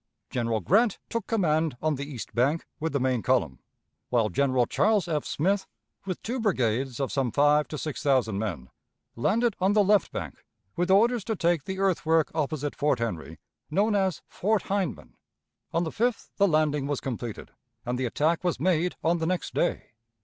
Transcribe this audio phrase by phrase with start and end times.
[0.31, 3.59] General Grant took command on the east bank with the main column,
[4.09, 5.23] while General Charles F.
[5.23, 5.67] Smith,
[6.07, 8.71] with two brigades of some five to six thousand men,
[9.15, 10.43] landed on the left bank,
[10.75, 13.37] with orders to take the earthwork opposite Fort Henry,
[13.69, 15.17] known as Fort Hindman.
[15.71, 17.51] On the 5th the landing was completed,
[17.85, 19.91] and the attack was made on the next day.